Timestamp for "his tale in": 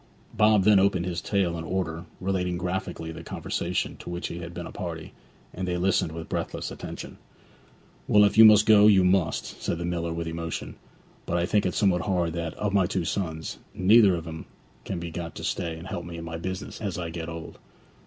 1.05-1.63